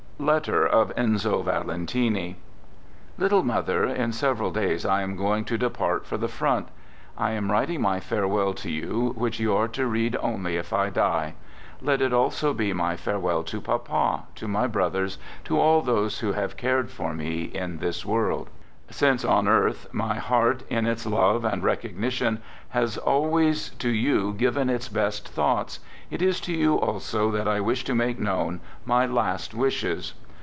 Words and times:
(Letter 0.21 0.67
of 0.67 0.93
Enzo 0.95 1.43
Valentim) 1.43 2.35
Little 3.17 3.41
mother, 3.41 3.85
in 3.85 4.11
several 4.13 4.51
days 4.51 4.85
I 4.85 5.01
am 5.01 5.15
going 5.15 5.45
to 5.45 5.57
de 5.57 5.67
part 5.71 6.05
for 6.05 6.15
the 6.15 6.27
front. 6.27 6.67
I 7.17 7.31
am 7.31 7.51
writing 7.51 7.81
my 7.81 7.99
farewell 7.99 8.53
to 8.53 8.69
you, 8.69 9.13
which 9.17 9.39
you 9.39 9.55
are 9.55 9.67
to 9.69 9.87
read 9.87 10.15
only 10.21 10.57
if 10.57 10.73
I 10.73 10.91
die. 10.91 11.33
Let 11.81 12.03
it 12.03 12.13
also 12.13 12.53
be 12.53 12.71
my 12.71 12.95
farewell 12.97 13.41
to 13.45 13.59
papa, 13.59 14.25
to 14.35 14.47
my 14.47 14.67
brothers, 14.67 15.17
to 15.45 15.59
all 15.59 15.81
those 15.81 16.19
who 16.19 16.33
have 16.33 16.55
cared 16.55 16.91
for 16.91 17.15
me 17.15 17.45
in 17.45 17.79
this 17.79 18.05
world. 18.05 18.47
Digitized 18.47 18.93
by 18.93 19.07
4 19.07 19.07
THE 19.07 19.13
GOOD 19.15 19.19
SOLDIER 19.19 19.19
ft 19.19 19.19
Since 19.21 19.25
on 19.25 19.47
earth 19.47 19.87
my 19.93 20.15
heart, 20.19 20.63
in 20.69 20.85
its 20.85 21.05
love 21.07 21.45
and 21.45 21.63
recogni 21.63 22.11
tion, 22.11 22.41
has 22.69 22.97
always 22.97 23.69
to 23.71 23.89
you 23.89 24.33
given 24.33 24.69
its 24.69 24.89
best 24.89 25.29
thoughts, 25.29 25.79
it 26.09 26.21
is 26.21 26.41
to 26.41 26.53
you 26.53 26.75
also 26.75 27.31
that 27.31 27.47
I 27.47 27.61
wish 27.61 27.85
to 27.85 27.95
make 27.95 28.19
known 28.19 28.59
my 28.85 29.05
last 29.05 29.53
wishes. 29.53 30.13